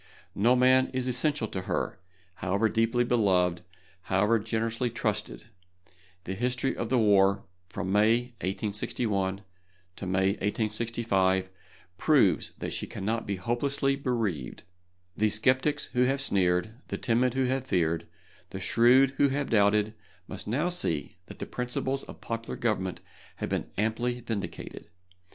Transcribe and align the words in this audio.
No 0.33 0.53
one 0.53 0.59
man 0.61 0.87
is 0.95 1.07
essential 1.07 1.47
to 1.49 1.61
her, 1.69 1.99
however 2.33 2.67
deeply 2.69 3.03
beloved, 3.03 3.61
however 4.09 4.39
generously 4.39 4.89
trusted. 4.89 5.45
The 6.23 6.33
history 6.33 6.75
of 6.75 6.89
the 6.89 6.97
war 6.97 7.43
from 7.69 7.91
May, 7.91 8.33
1861, 8.41 9.43
to 9.97 10.05
May, 10.07 10.29
1865, 10.37 11.49
proves 11.99 12.53
that 12.57 12.73
she 12.73 12.87
cannot 12.87 13.27
be 13.27 13.35
hopelessly 13.35 13.95
bereaved. 13.95 14.63
The 15.15 15.29
sceptics 15.29 15.85
who 15.93 16.01
have 16.05 16.19
sneered, 16.19 16.81
the 16.87 16.97
timid 16.97 17.35
who 17.35 17.43
have 17.43 17.67
feared, 17.67 18.07
the 18.49 18.59
shrewd 18.59 19.11
who 19.17 19.27
have 19.29 19.51
doubted, 19.51 19.93
must 20.27 20.47
now 20.47 20.69
see 20.69 21.17
that 21.27 21.37
the 21.37 21.45
principles 21.45 22.01
of 22.05 22.21
popular 22.21 22.55
government 22.55 23.01
have 23.35 23.49
been 23.49 23.69
amply 23.77 24.21
vindicated. 24.21 24.89